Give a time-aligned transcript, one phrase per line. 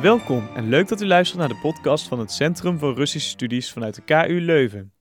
[0.00, 3.72] Welkom en leuk dat u luistert naar de podcast van het Centrum voor Russische Studies
[3.72, 4.92] vanuit de KU Leuven.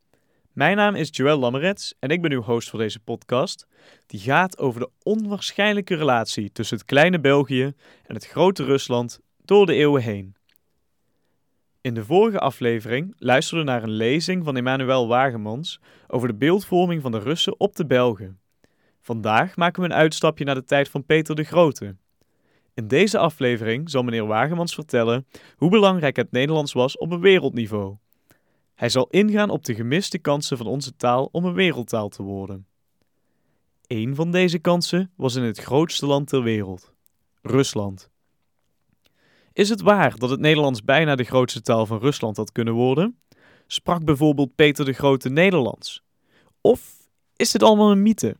[0.54, 3.68] Mijn naam is Joël Lammerets en ik ben uw host voor deze podcast,
[4.06, 7.64] die gaat over de onwaarschijnlijke relatie tussen het kleine België
[8.06, 10.36] en het grote Rusland door de eeuwen heen.
[11.82, 17.02] In de vorige aflevering luisterden we naar een lezing van Emmanuel Wagemans over de beeldvorming
[17.02, 18.40] van de Russen op de Belgen.
[19.02, 21.96] Vandaag maken we een uitstapje naar de tijd van Peter de Grote.
[22.79, 27.96] In deze aflevering zal meneer Wagemans vertellen hoe belangrijk het Nederlands was op een wereldniveau.
[28.75, 32.67] Hij zal ingaan op de gemiste kansen van onze taal om een wereldtaal te worden.
[33.88, 36.94] Een van deze kansen was in het grootste land ter wereld,
[37.42, 38.09] Rusland.
[39.53, 43.20] Is het waar dat het Nederlands bijna de grootste taal van Rusland had kunnen worden?
[43.67, 46.04] Sprak bijvoorbeeld Peter de Grote Nederlands?
[46.61, 48.36] Of is dit allemaal een mythe?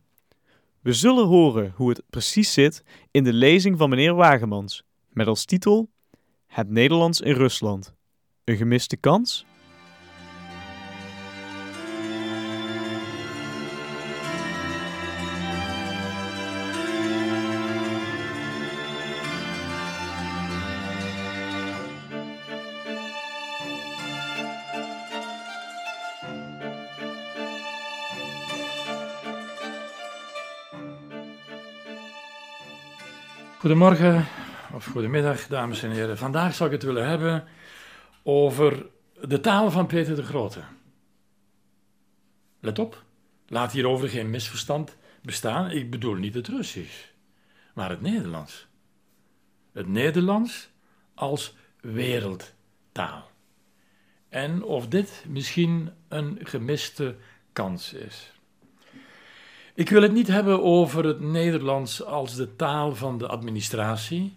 [0.80, 5.44] We zullen horen hoe het precies zit in de lezing van meneer Wagemans, met als
[5.44, 5.90] titel
[6.46, 7.94] Het Nederlands in Rusland.
[8.44, 9.46] Een gemiste kans?
[33.60, 34.26] Goedemorgen
[34.72, 36.18] of goedemiddag, dames en heren.
[36.18, 37.44] Vandaag zou ik het willen hebben
[38.22, 38.86] over
[39.20, 40.60] de taal van Peter de Grote.
[42.60, 43.02] Let op,
[43.46, 45.70] laat hierover geen misverstand bestaan.
[45.70, 47.04] Ik bedoel niet het Russisch,
[47.74, 48.66] maar het Nederlands.
[49.72, 50.70] Het Nederlands
[51.14, 53.30] als wereldtaal.
[54.28, 57.16] En of dit misschien een gemiste
[57.52, 58.32] kans is.
[59.74, 64.34] Ik wil het niet hebben over het Nederlands als de taal van de administratie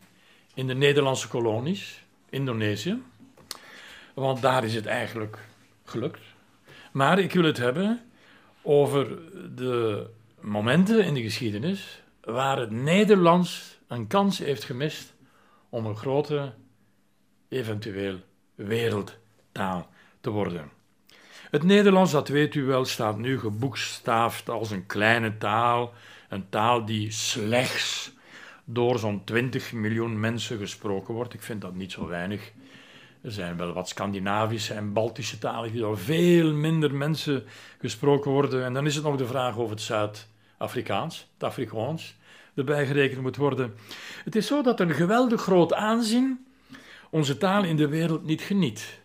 [0.53, 3.01] in de Nederlandse kolonies, Indonesië,
[4.13, 5.38] want daar is het eigenlijk
[5.85, 6.21] gelukt.
[6.91, 8.01] Maar ik wil het hebben
[8.61, 9.19] over
[9.55, 10.07] de
[10.39, 15.13] momenten in de geschiedenis waar het Nederlands een kans heeft gemist
[15.69, 16.53] om een grote,
[17.50, 18.19] eventueel
[18.55, 19.89] wereldtaal
[20.21, 20.71] te worden.
[21.53, 25.94] Het Nederlands, dat weet u wel, staat nu geboekstaafd als een kleine taal.
[26.30, 28.12] Een taal die slechts
[28.66, 31.34] door zo'n 20 miljoen mensen gesproken wordt.
[31.34, 32.52] Ik vind dat niet zo weinig.
[33.22, 37.44] Er zijn wel wat Scandinavische en Baltische talen die door veel minder mensen
[37.80, 38.66] gesproken worden.
[38.66, 42.16] En dan is het nog de vraag of het Zuid-Afrikaans, het Afrikaans,
[42.56, 43.74] erbij gerekend moet worden.
[44.24, 46.46] Het is zo dat een geweldig groot aanzien
[47.09, 49.02] onze taal in de wereld niet geniet.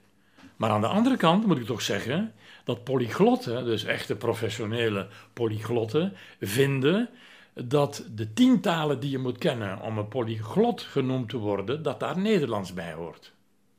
[0.58, 6.12] Maar aan de andere kant moet ik toch zeggen dat polyglotten, dus echte professionele polyglotten,
[6.40, 7.08] vinden
[7.54, 12.00] dat de tien talen die je moet kennen om een polyglot genoemd te worden, dat
[12.00, 13.32] daar Nederlands bij hoort.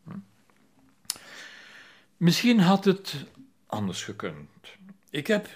[0.03, 0.11] Hm?
[2.17, 3.25] Misschien had het
[3.65, 4.49] anders gekund.
[5.09, 5.47] Ik heb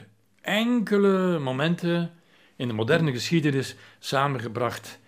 [0.42, 2.14] enkele momenten
[2.56, 5.00] in de moderne geschiedenis samengebracht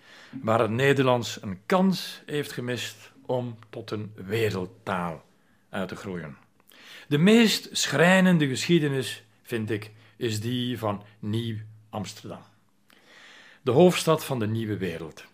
[0.42, 5.25] waar het Nederlands een kans heeft gemist om tot een wereldtaal
[5.76, 6.36] uit te groeien.
[7.08, 12.42] De meest schrijnende geschiedenis, vind ik, is die van Nieuw-Amsterdam.
[13.62, 15.24] De hoofdstad van de nieuwe wereld.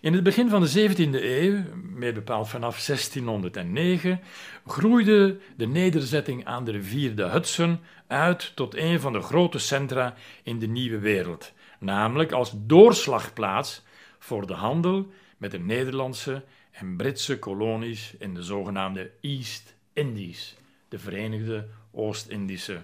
[0.00, 4.20] In het begin van de 17e eeuw, meer bepaald vanaf 1609,
[4.66, 10.14] groeide de nederzetting aan de rivier de Hudson uit tot een van de grote centra
[10.42, 13.82] in de nieuwe wereld, namelijk als doorslagplaats
[14.18, 20.56] voor de handel met de Nederlandse en Britse kolonies in de zogenaamde East Indies
[20.88, 22.82] de Verenigde Oost-Indische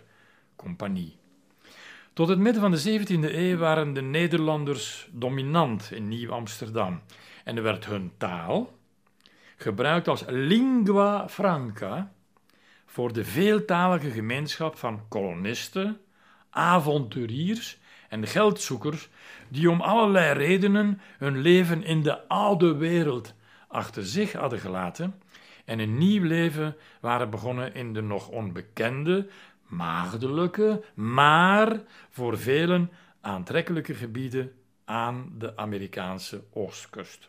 [0.57, 1.17] Compagnie.
[2.13, 7.03] Tot het midden van de 17e eeuw waren de Nederlanders dominant in Nieuw-Amsterdam
[7.45, 8.79] en er werd hun taal
[9.57, 12.13] gebruikt als lingua franca
[12.87, 16.01] voor de veeltalige gemeenschap van kolonisten,
[16.51, 19.09] avonturiers en geldzoekers
[19.49, 23.35] die om allerlei redenen hun leven in de oude wereld
[23.69, 25.15] achter zich hadden gelaten
[25.65, 29.29] en een nieuw leven waren begonnen in de nog onbekende,
[29.67, 34.53] maagdelijke, maar voor velen aantrekkelijke gebieden
[34.85, 37.29] aan de Amerikaanse oostkust.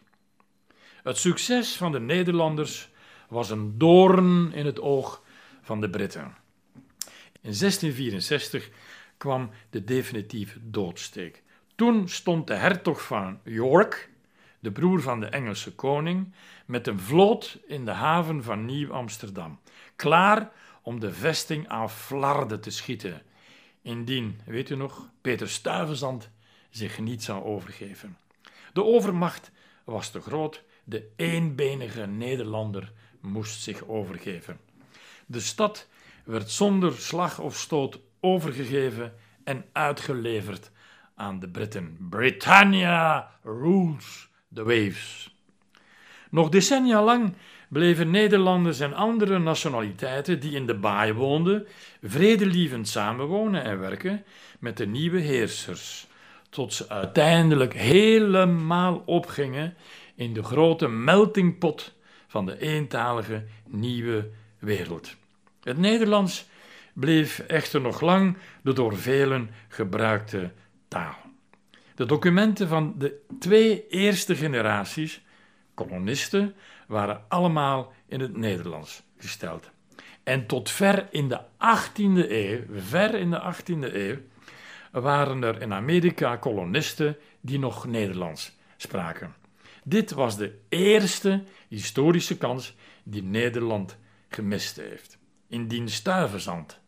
[1.03, 2.89] Het succes van de Nederlanders
[3.29, 5.23] was een doorn in het oog
[5.61, 6.35] van de Britten.
[7.41, 8.69] In 1664
[9.17, 11.43] kwam de definitieve doodsteek.
[11.75, 14.09] Toen stond de hertog van York,
[14.63, 16.33] de broer van de Engelse koning,
[16.65, 19.59] met een vloot in de haven van Nieuw-Amsterdam,
[19.95, 20.51] klaar
[20.81, 23.21] om de vesting aan Flarden te schieten,
[23.81, 26.29] indien, weet u nog, Peter Stuyvesant
[26.69, 28.17] zich niet zou overgeven.
[28.73, 29.51] De overmacht
[29.83, 34.59] was te groot de eenbenige Nederlander moest zich overgeven.
[35.25, 35.87] De stad
[36.25, 39.13] werd zonder slag of stoot overgegeven
[39.43, 40.71] en uitgeleverd
[41.15, 41.97] aan de Britten.
[42.09, 45.35] Britannia rules the waves.
[46.29, 47.33] Nog decennia lang
[47.69, 51.67] bleven Nederlanders en andere nationaliteiten die in de baai woonden,
[52.01, 54.23] vredelievend samenwonen en werken
[54.59, 56.07] met de nieuwe heersers,
[56.49, 59.75] tot ze uiteindelijk helemaal opgingen
[60.15, 61.93] in de grote meltingpot
[62.27, 64.29] van de eentalige nieuwe
[64.59, 65.15] wereld.
[65.63, 66.45] Het Nederlands
[66.93, 70.51] bleef echter nog lang de door velen gebruikte
[70.87, 71.22] taal.
[71.95, 75.21] De documenten van de twee eerste generaties,
[75.73, 76.55] kolonisten,
[76.87, 79.69] waren allemaal in het Nederlands gesteld.
[80.23, 84.17] En tot ver in de 18e eeuw, ver in de 18e eeuw,
[84.91, 89.35] waren er in Amerika kolonisten die nog Nederlands spraken.
[89.83, 93.97] Dit was de eerste historische kans die Nederland
[94.29, 95.17] gemist heeft.
[95.47, 96.79] Indien Stuyvesant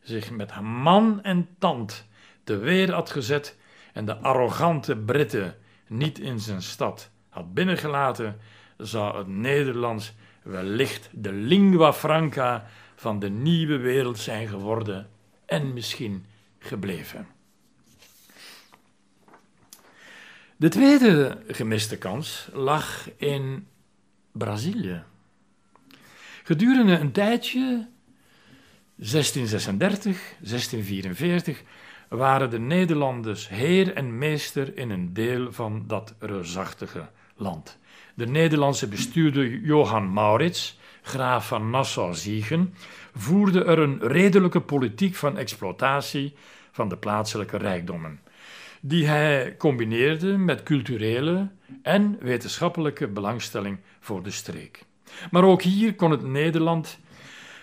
[0.00, 2.06] zich met man en tand
[2.44, 3.56] te weer had gezet
[3.92, 5.56] en de arrogante Britten
[5.86, 8.38] niet in zijn stad had binnengelaten,
[8.76, 10.12] zou het Nederlands
[10.42, 15.08] wellicht de lingua franca van de nieuwe wereld zijn geworden
[15.46, 16.24] en misschien
[16.58, 17.26] gebleven.
[20.56, 23.66] De tweede gemiste kans lag in
[24.32, 25.02] Brazilië.
[26.42, 27.88] Gedurende een tijdje,
[28.94, 31.62] 1636, 1644,
[32.12, 37.78] waren de Nederlanders heer en meester in een deel van dat reusachtige land.
[38.14, 42.74] De Nederlandse bestuurder Johan Maurits, graaf van Nassau-Siegen,
[43.14, 46.34] voerde er een redelijke politiek van exploitatie
[46.72, 48.20] van de plaatselijke rijkdommen,
[48.80, 51.48] die hij combineerde met culturele
[51.82, 54.84] en wetenschappelijke belangstelling voor de streek.
[55.30, 56.98] Maar ook hier kon het Nederland,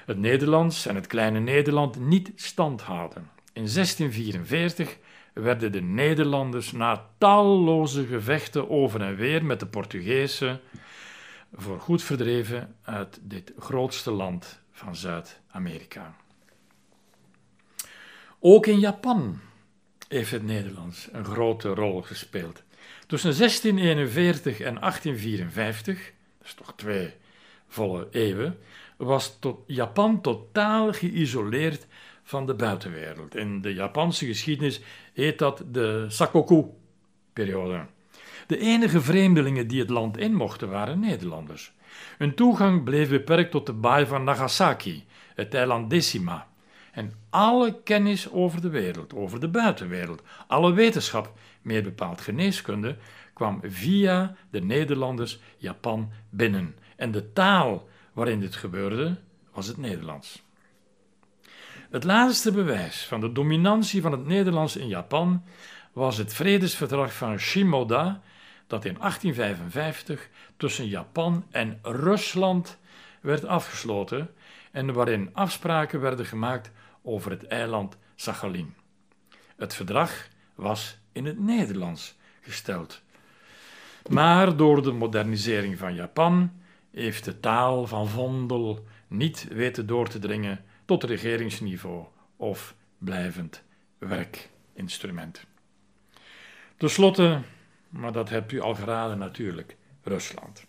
[0.06, 3.38] het Nederlands en het kleine Nederland niet stand houden.
[3.60, 4.98] In 1644
[5.34, 10.60] werden de Nederlanders na talloze gevechten over en weer met de Portugezen
[11.54, 16.16] voorgoed verdreven uit dit grootste land van Zuid-Amerika.
[18.40, 19.40] Ook in Japan
[20.08, 22.64] heeft het Nederlands een grote rol gespeeld.
[23.08, 27.14] Tussen 1641 en 1854, dat is toch twee
[27.68, 28.58] volle eeuwen,
[28.98, 31.88] was Japan totaal geïsoleerd
[32.30, 33.36] van de buitenwereld.
[33.36, 34.82] In de Japanse geschiedenis
[35.14, 37.86] heet dat de Sakoku-periode.
[38.48, 41.74] De enige vreemdelingen die het land in mochten waren Nederlanders.
[42.18, 45.06] Hun toegang bleef beperkt tot de baai van Nagasaki,
[45.36, 46.48] het eiland Decima.
[46.92, 52.98] En alle kennis over de wereld, over de buitenwereld, alle wetenschap, meer bepaald geneeskunde,
[53.34, 56.76] kwam via de Nederlanders Japan binnen.
[56.96, 59.18] En de taal waarin dit gebeurde
[59.54, 60.48] was het Nederlands.
[61.90, 65.44] Het laatste bewijs van de dominantie van het Nederlands in Japan
[65.94, 68.22] was het vredesverdrag van Shimoda,
[68.68, 72.78] dat in 1855 tussen Japan en Rusland
[73.22, 74.30] werd afgesloten
[74.72, 76.72] en waarin afspraken werden gemaakt
[77.02, 78.74] over het eiland Sachalin.
[79.56, 83.02] Het verdrag was in het Nederlands gesteld.
[84.10, 86.52] Maar door de modernisering van Japan
[86.92, 92.06] heeft de taal van Vondel niet weten door te dringen tot regeringsniveau
[92.36, 93.64] of blijvend
[93.98, 95.46] werkinstrument.
[96.78, 97.42] Ten slotte,
[97.90, 100.66] maar dat hebt u al geraden natuurlijk, Rusland.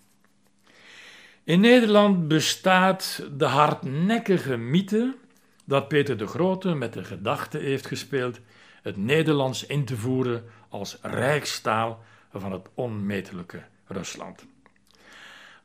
[1.44, 5.16] In Nederland bestaat de hardnekkige mythe
[5.64, 8.40] dat Peter de Grote met de gedachte heeft gespeeld
[8.82, 14.46] het Nederlands in te voeren als rijkstaal van het onmetelijke Rusland.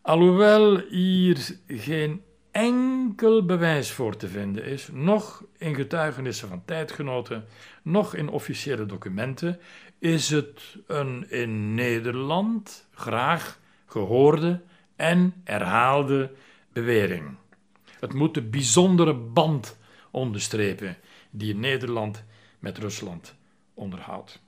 [0.01, 2.23] Alhoewel hier geen
[2.55, 7.45] enkel bewijs voor te vinden is, nog in getuigenissen van tijdgenoten,
[7.81, 9.59] nog in officiële documenten,
[9.99, 14.61] is het een in Nederland graag gehoorde
[14.95, 16.31] en herhaalde
[16.73, 17.35] bewering.
[17.99, 19.77] Het moet de bijzondere band
[20.11, 20.97] onderstrepen
[21.29, 22.23] die Nederland
[22.59, 23.35] met Rusland
[23.73, 24.41] onderhoudt.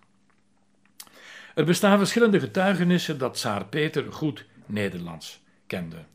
[1.55, 6.05] Er bestaan verschillende getuigenissen dat Tsaar Peter goed Nederlands kende.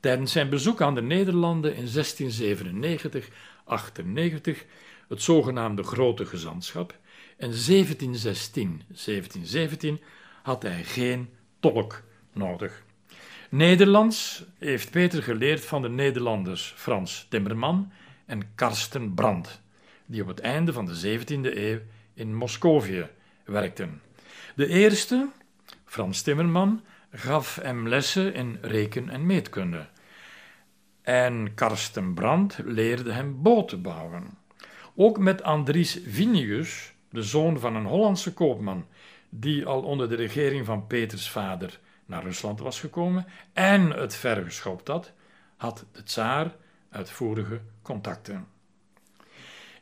[0.00, 3.28] Tijdens zijn bezoek aan de Nederlanden in 1697,
[3.64, 4.64] 98,
[5.08, 6.98] het zogenaamde Grote Gezantschap,
[7.36, 10.00] en 1716, 1717
[10.42, 11.28] had hij geen
[11.60, 12.02] tolk
[12.32, 12.82] nodig.
[13.50, 17.92] Nederlands heeft Peter geleerd van de Nederlanders Frans Timmerman
[18.26, 19.60] en Karsten Brandt,
[20.06, 21.78] die op het einde van de 17e eeuw
[22.14, 23.08] in Moscovië
[23.44, 24.00] werkten.
[24.54, 25.28] De eerste,
[25.84, 29.86] Frans Timmerman, gaf hem lessen in reken- en meetkunde.
[31.02, 34.38] En Karsten Brandt leerde hem boten bouwen.
[34.94, 38.86] Ook met Andries Vinius, de zoon van een Hollandse koopman,
[39.28, 44.88] die al onder de regering van Peters vader naar Rusland was gekomen en het vergeschopt
[44.88, 45.12] had,
[45.56, 46.54] had de tsaar
[46.90, 48.46] uitvoerige contacten.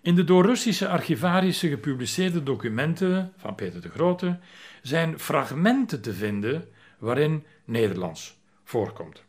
[0.01, 4.39] In de door Russische archivarissen gepubliceerde documenten van Peter de Grote
[4.83, 6.69] zijn fragmenten te vinden
[6.99, 9.25] waarin Nederlands voorkomt.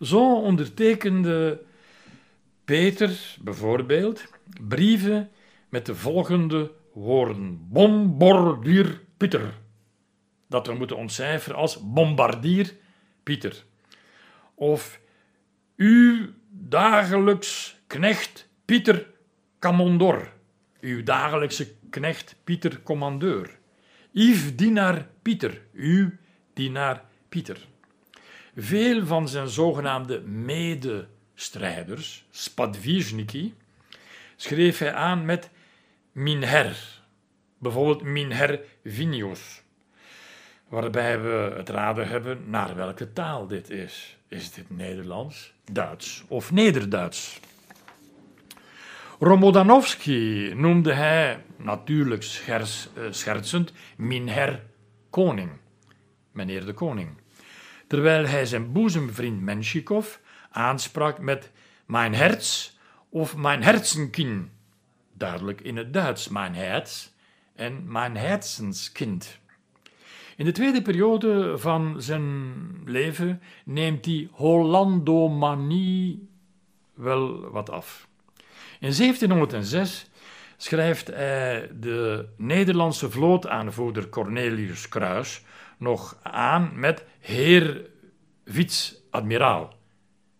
[0.00, 1.62] Zo ondertekende
[2.64, 4.24] Peter bijvoorbeeld
[4.68, 5.30] brieven
[5.68, 9.54] met de volgende woorden: Bombardier Pieter.
[10.48, 12.74] Dat we moeten ontcijferen als bombardier
[13.22, 13.64] Pieter.
[14.54, 15.00] Of
[15.76, 19.06] uw dagelijks knecht Pieter
[19.58, 20.32] Commandor.
[20.80, 23.58] Uw dagelijkse knecht Pieter Commandeur.
[24.10, 25.60] Yves Dienaar Pieter.
[25.72, 26.10] Uw
[26.54, 27.58] Dienaar Pieter.
[28.56, 33.54] Veel van zijn zogenaamde medestrijders, spadvizhniki,
[34.36, 35.50] schreef hij aan met
[36.12, 37.00] minher,
[37.58, 39.62] bijvoorbeeld minher Vinius,
[40.68, 44.16] waarbij we het raden hebben naar welke taal dit is.
[44.28, 47.40] Is dit Nederlands, Duits of Nederduits?
[49.18, 54.62] Romodanovski noemde hij, natuurlijk schers, uh, schertsend, minher
[55.10, 55.50] koning,
[56.34, 57.08] meneer de koning,
[57.86, 60.16] terwijl hij zijn boezemvriend Menshikov
[60.50, 61.50] aansprak met
[61.86, 62.70] mijn herz
[63.08, 64.50] of mijn herzenkin,
[65.12, 67.08] duidelijk in het Duits mijn herz
[67.54, 69.38] en mijn herzenskind.
[70.36, 72.52] In de tweede periode van zijn
[72.84, 76.28] leven neemt die Hollandomanie
[76.94, 78.08] wel wat af.
[78.80, 80.06] In 1706
[80.56, 85.42] schrijft hij de Nederlandse vlootaanvoerder Cornelius Kruis
[85.78, 87.90] nog aan met heer
[88.44, 89.74] vice-admiraal,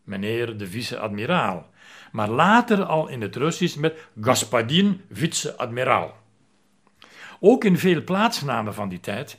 [0.02, 1.70] meneer de vice-admiraal,
[2.12, 6.16] maar later al in het Russisch met Gaspadin vice-admiraal.
[7.40, 9.38] Ook in veel plaatsnamen van die tijd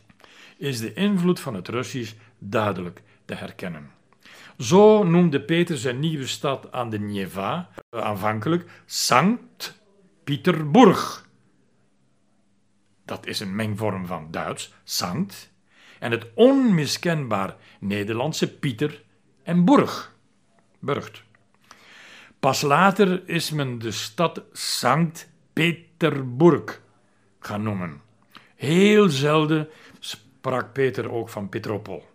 [0.57, 3.91] is de invloed van het Russisch duidelijk te herkennen.
[4.57, 9.79] Zo noemde Peter zijn nieuwe stad aan de Neva aanvankelijk Sankt
[10.23, 11.29] Pieterburg.
[13.05, 15.53] Dat is een mengvorm van Duits, Sankt,
[16.11, 19.03] het onmiskenbaar Nederlandse Pieter
[19.43, 20.15] en Burg,
[20.79, 21.23] Burgt.
[22.39, 26.81] Pas later is men de stad Sankt Peterburg
[27.39, 28.01] gaan noemen.
[28.55, 32.05] Heel zelden sprak Peter ook van Petropol.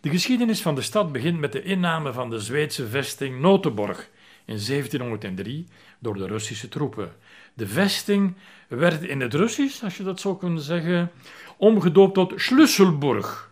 [0.00, 4.10] De geschiedenis van de stad begint met de inname van de Zweedse vesting Notenborg
[4.46, 5.66] in 1703
[5.98, 7.12] door de Russische troepen.
[7.54, 8.34] De vesting
[8.68, 11.10] werd in het Russisch, als je dat zo kunt zeggen,
[11.56, 13.50] omgedoopt tot Schlüsselburg,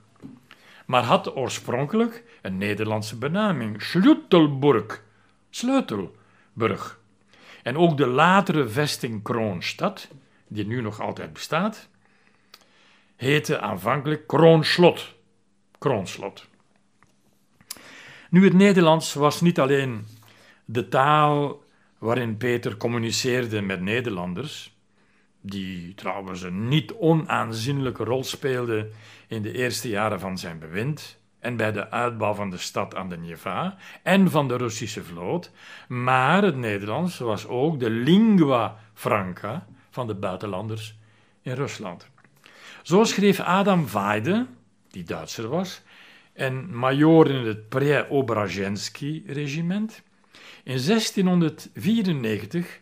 [0.86, 5.02] maar had oorspronkelijk een Nederlandse benaming, Schlüttelburg,
[5.50, 6.98] Sleutelburg.
[7.62, 10.08] En ook de latere vesting Kroonstad,
[10.48, 11.88] die nu nog altijd bestaat,
[13.16, 15.14] heette aanvankelijk Kroonslot.
[15.78, 16.46] Kroonslot.
[18.30, 20.06] Nu, het Nederlands was niet alleen
[20.64, 21.62] de taal
[21.98, 24.76] waarin Peter communiceerde met Nederlanders,
[25.40, 28.90] die trouwens een niet onaanzienlijke rol speelde
[29.28, 33.08] in de eerste jaren van zijn bewind en bij de uitbouw van de stad aan
[33.08, 35.50] de Neva en van de Russische vloot,
[35.88, 40.96] maar het Nederlands was ook de lingua franca van de buitenlanders
[41.42, 42.08] in Rusland.
[42.82, 44.46] Zo schreef Adam Weide,
[44.90, 45.82] die Duitser was,
[46.32, 50.02] en major in het Pre-Obrajensky-regiment,
[50.64, 52.80] in 1694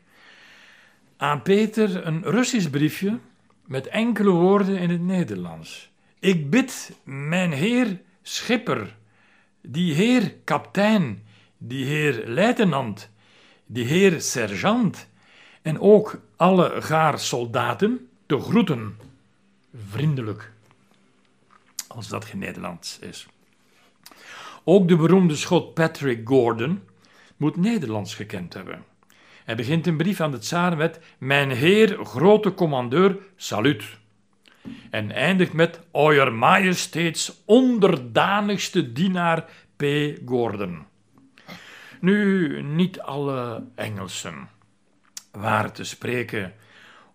[1.16, 3.18] aan Peter een Russisch briefje
[3.66, 5.90] met enkele woorden in het Nederlands.
[6.18, 8.96] Ik bid mijn heer schipper,
[9.60, 11.22] die heer kaptein,
[11.58, 13.10] die heer luitenant,
[13.66, 15.08] die heer sergeant
[15.62, 18.96] en ook alle gaar soldaten te groeten,
[19.88, 20.52] vriendelijk,
[21.86, 23.26] als dat geen Nederlands is.
[24.64, 26.82] Ook de beroemde schot Patrick Gordon
[27.42, 28.84] moet Nederlands gekend hebben.
[29.44, 33.84] Hij begint een brief aan de tsaar met Mijn heer, grote commandeur, salut.
[34.90, 39.44] En eindigt met Oyer Majesteits onderdanigste dienaar
[39.76, 39.84] P.
[40.26, 40.84] Gordon.
[42.00, 44.48] Nu, niet alle Engelsen
[45.30, 46.54] waren te spreken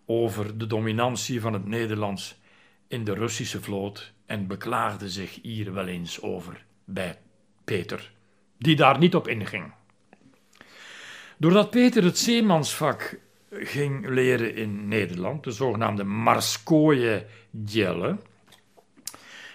[0.06, 2.40] over de dominantie van het Nederlands
[2.88, 7.18] in de Russische vloot en beklaagden zich hier wel eens over bij
[7.64, 8.12] Peter,
[8.58, 9.76] die daar niet op inging.
[11.40, 13.18] Doordat Peter het zeemansvak
[13.50, 18.18] ging leren in Nederland, de zogenaamde Marskoje Djelle,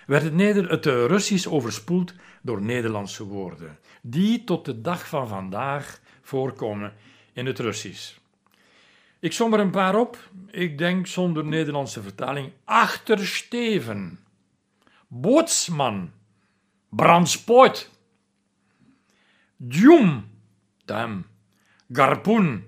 [0.06, 5.28] werd het, Neder het uh, Russisch overspoeld door Nederlandse woorden, die tot de dag van
[5.28, 6.94] vandaag voorkomen
[7.34, 8.18] in het Russisch.
[9.20, 10.18] Ik som er een paar op.
[10.52, 14.20] Ik denk zonder Nederlandse vertaling achtersteven,
[15.08, 16.12] bootsman,
[16.90, 17.90] brandspoort,
[19.58, 20.26] djum,
[20.86, 21.26] duim,
[21.92, 22.64] garpoen,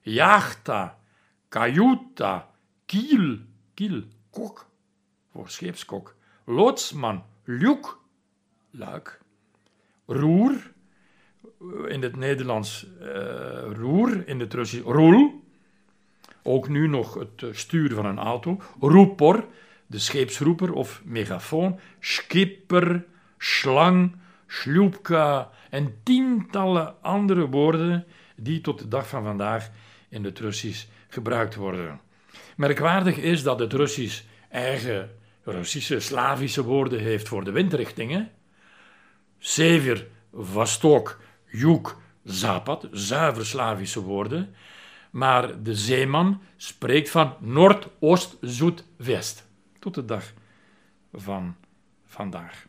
[0.00, 0.98] jachta,
[1.48, 2.48] kajuta,
[2.86, 3.38] kiel,
[3.74, 4.66] kiel, kok,
[5.32, 6.14] voor scheepskok,
[6.44, 7.98] loodsman, ljuk,
[8.70, 9.20] luik,
[10.06, 10.72] roer,
[11.88, 15.44] in het Nederlands uh, roer, in het Russisch roel,
[16.42, 19.46] ook nu nog het stuur van een auto, roepor,
[19.86, 23.04] de scheepsroeper of megafoon, skipper,
[23.38, 24.16] slang,
[24.46, 29.70] sloepka en tientallen andere woorden die tot de dag van vandaag
[30.08, 32.00] in het Russisch gebruikt worden.
[32.56, 35.10] Merkwaardig is dat het Russisch eigen
[35.44, 38.30] Russische, Slavische woorden heeft voor de windrichtingen.
[39.38, 44.54] Sever, Vostok, Juk, Zapad, zuiver Slavische woorden.
[45.10, 49.46] Maar de zeeman spreekt van noord, oost, zoet, west.
[49.78, 50.32] Tot de dag
[51.12, 51.56] van
[52.06, 52.66] vandaag.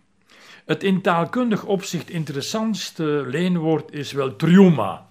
[0.65, 5.09] Het in taalkundig opzicht interessantste leenwoord is wel triuma.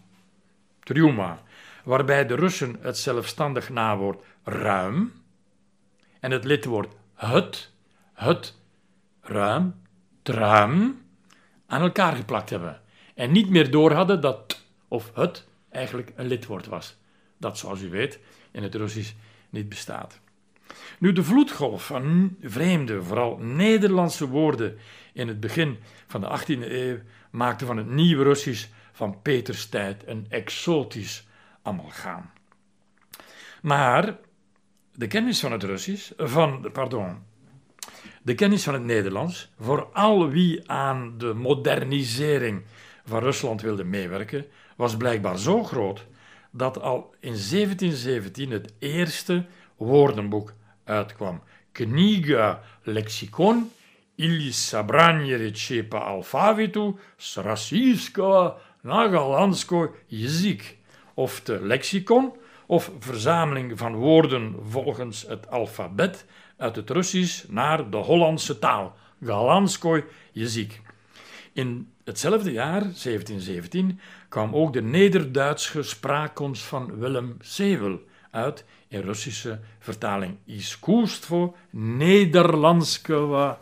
[0.82, 1.42] Triuma,
[1.84, 5.12] waarbij de Russen het zelfstandig nawoord ruim
[6.20, 7.70] en het lidwoord het,
[8.12, 8.58] het,
[9.20, 9.74] ruim,
[10.22, 11.02] truim
[11.66, 12.80] aan elkaar geplakt hebben.
[13.14, 16.96] En niet meer door hadden dat t of het eigenlijk een lidwoord was.
[17.38, 18.18] Dat, zoals u weet,
[18.50, 19.14] in het Russisch
[19.50, 20.20] niet bestaat.
[20.98, 24.78] Nu, de vloedgolf van vreemde, vooral Nederlandse woorden
[25.12, 26.98] in het begin van de 18e eeuw
[27.30, 31.27] maakte van het nieuwe Russisch van Peters tijd een exotisch
[31.61, 32.29] amalgaam.
[33.61, 34.17] Maar
[34.93, 37.17] de kennis van het Russisch, van, pardon,
[38.21, 42.63] de kennis van het Nederlands, voor al wie aan de modernisering
[43.05, 44.45] van Rusland wilde meewerken,
[44.75, 46.05] was blijkbaar zo groot
[46.51, 49.45] dat al in 1717 het eerste
[49.75, 51.41] woordenboek uitkwam.
[51.71, 53.71] Kniga lexikon
[54.17, 60.78] или собрание речей по алфавиту с российского Nagalansko jezik,
[61.14, 62.32] of de lexicon,
[62.66, 66.24] of verzameling van woorden volgens het alfabet
[66.56, 70.80] uit het Russisch naar de Hollandse taal, Galanskoy jezik.
[71.52, 79.60] In hetzelfde jaar, 1717, kwam ook de Nederduitse spraakkomst van Willem Sewel uit in Russische
[79.78, 83.58] vertaling Iskustvo Nederlandskeva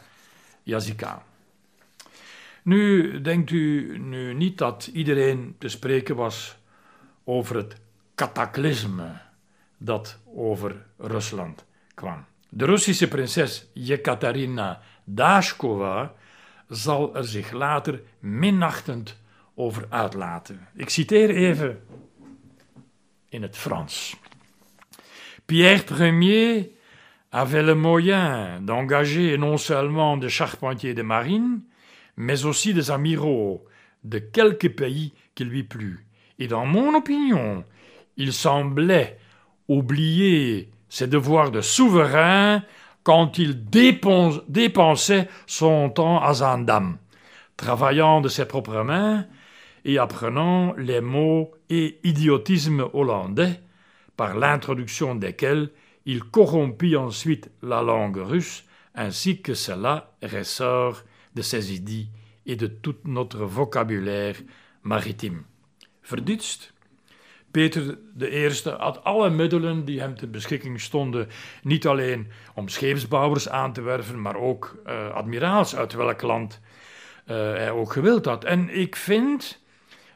[0.62, 1.29] jazika.
[2.62, 6.56] Nu denkt u nu niet dat iedereen te spreken was
[7.24, 7.76] over het
[8.14, 9.20] cataclysme
[9.78, 12.24] dat over Rusland kwam.
[12.48, 16.14] De Russische prinses Jekaterina Dashkova
[16.68, 19.20] zal er zich later minachtend
[19.54, 20.68] over uitlaten.
[20.74, 21.80] Ik citeer even
[23.28, 24.16] in het Frans.
[25.44, 26.68] Pierre Ier
[27.28, 31.60] avait le moyen d'engager non seulement des charpentiers de marine,
[32.20, 33.64] mais aussi des amiraux
[34.04, 36.04] de quelques pays qui lui plut.
[36.38, 37.64] Et dans mon opinion,
[38.18, 39.18] il semblait
[39.68, 42.62] oublier ses devoirs de souverain
[43.04, 46.98] quand il dépensait son temps à Zandam,
[47.56, 49.24] travaillant de ses propres mains
[49.86, 53.60] et apprenant les mots et idiotismes hollandais,
[54.18, 55.70] par l'introduction desquels
[56.04, 62.08] il corrompit ensuite la langue russe, ainsi que cela ressort de idées
[62.46, 64.36] et de tout notre vocabulaire
[64.82, 65.44] maritime.
[66.02, 66.72] Verdutst
[67.50, 71.28] Peter I had alle middelen die hem ter beschikking stonden,
[71.62, 76.60] niet alleen om scheepsbouwers aan te werven, maar ook uh, admiraals uit welk land
[77.26, 78.44] uh, hij ook gewild had.
[78.44, 79.62] En ik vind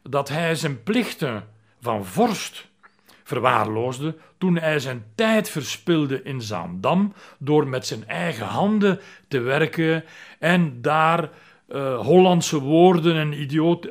[0.03, 1.49] dat hij zijn plichten
[1.81, 2.69] van vorst
[3.25, 10.05] verwaarloosde toen hij zijn tijd verspilde in Zaandam door met zijn eigen handen te werken
[10.39, 11.31] en daar
[11.69, 13.87] uh, Hollandse woorden en idiot,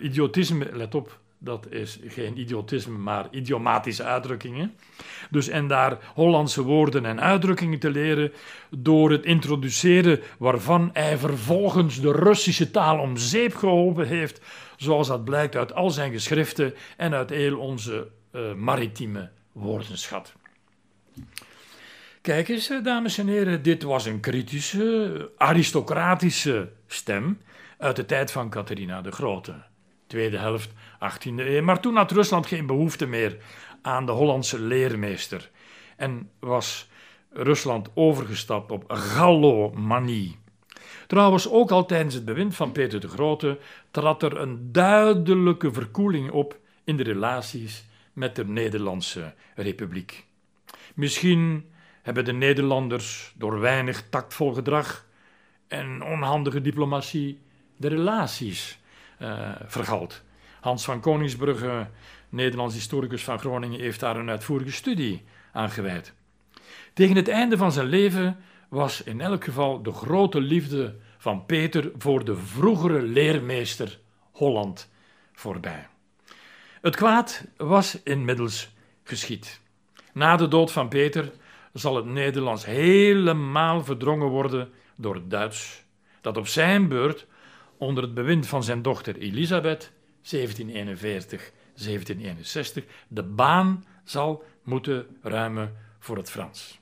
[0.00, 4.74] idiotisme, let op, dat is geen idiotisme, maar idiomatische uitdrukkingen.
[5.30, 8.32] Dus en daar Hollandse woorden en uitdrukkingen te leren
[8.70, 14.40] door het introduceren waarvan hij vervolgens de Russische taal om zeep geholpen heeft,
[14.76, 20.32] zoals dat blijkt uit al zijn geschriften en uit heel onze uh, maritieme woordenschat.
[22.20, 27.40] Kijk eens, eh, dames en heren, dit was een kritische, aristocratische stem
[27.78, 29.54] uit de tijd van Catharina de Grote
[30.06, 31.62] tweede helft 18e eeuw.
[31.62, 33.36] Maar toen had Rusland geen behoefte meer
[33.82, 35.50] aan de Hollandse leermeester
[35.96, 36.88] en was
[37.30, 40.38] Rusland overgestapt op Gallomanie.
[41.06, 43.58] Trouwens, ook al tijdens het bewind van Peter de Grote
[43.90, 47.84] trad er een duidelijke verkoeling op in de relaties
[48.18, 50.26] met de Nederlandse Republiek.
[50.94, 51.70] Misschien
[52.02, 55.06] hebben de Nederlanders door weinig tactvol gedrag
[55.68, 57.40] en onhandige diplomatie
[57.76, 58.78] de relaties
[59.22, 60.22] uh, vergald.
[60.60, 61.88] Hans van Koningsbrugge,
[62.28, 66.14] Nederlands historicus van Groningen, heeft daar een uitvoerige studie aan gewijd.
[66.92, 68.36] Tegen het einde van zijn leven
[68.68, 73.98] was in elk geval de grote liefde van Peter voor de vroegere leermeester
[74.32, 74.90] Holland
[75.32, 75.86] voorbij.
[76.80, 78.70] Het kwaad was inmiddels
[79.04, 79.60] geschied.
[80.12, 81.32] Na de dood van Peter
[81.72, 85.84] zal het Nederlands helemaal verdrongen worden door het Duits,
[86.20, 87.26] dat op zijn beurt
[87.76, 89.92] onder het bewind van zijn dochter Elisabeth
[90.30, 96.80] 1741 1761 de baan zal moeten ruimen voor het Frans.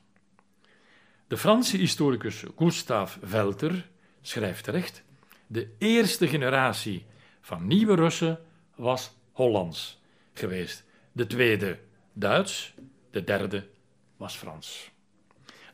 [1.27, 3.89] De Franse historicus Gustave Velter
[4.23, 5.03] schrijft terecht:
[5.47, 7.07] de eerste generatie
[7.41, 8.39] van nieuwe Russen
[8.75, 10.01] was Hollands
[10.33, 11.79] geweest, de tweede
[12.13, 12.75] Duits,
[13.11, 13.69] de derde
[14.17, 14.91] was Frans.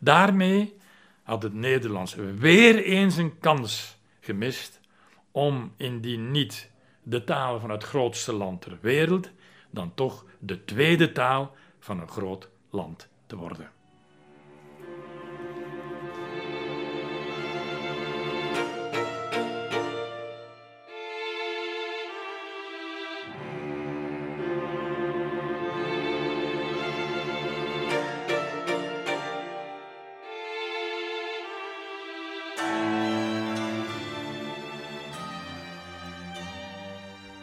[0.00, 0.76] Daarmee
[1.22, 4.80] had het Nederlands weer eens een kans gemist
[5.30, 6.70] om indien niet
[7.02, 9.30] de taal van het grootste land ter wereld,
[9.70, 13.70] dan toch de tweede taal van een groot land te worden.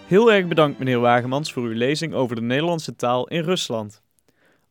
[0.10, 4.02] Heel erg bedankt, meneer Wagemans, voor uw lezing over de Nederlandse taal in Rusland.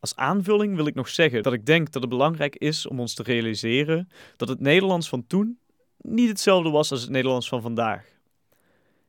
[0.00, 3.14] Als aanvulling wil ik nog zeggen dat ik denk dat het belangrijk is om ons
[3.14, 5.58] te realiseren dat het Nederlands van toen
[5.96, 8.04] niet hetzelfde was als het Nederlands van vandaag.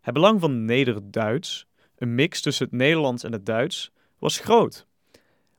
[0.02, 1.66] Het belang van Nederduits,
[1.98, 4.88] een mix tussen het Nederlands en het Duits, was groot.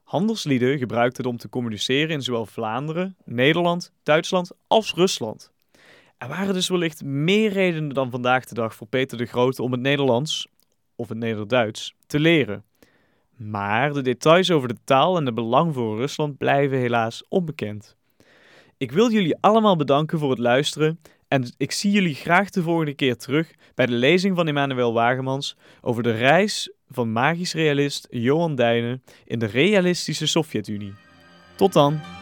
[0.03, 5.51] Handelslieden gebruikten het om te communiceren in zowel Vlaanderen, Nederland, Duitsland als Rusland.
[6.19, 9.73] Er waren dus wellicht meer redenen dan vandaag de dag voor Peter de Grote om
[9.73, 10.49] het Nederlands,
[11.01, 12.65] of het Nederduits te leren.
[13.37, 17.97] Maar de details over de taal en de belang voor Rusland blijven helaas onbekend.
[18.77, 22.95] Ik wil jullie allemaal bedanken voor het luisteren en ik zie jullie graag de volgende
[22.95, 28.55] keer terug bij de lezing van Emmanuel Wagemans over de reis van magisch realist Johan
[28.55, 30.95] Dijnen in de realistische Sovjet-Unie.
[31.57, 32.20] Tot dan!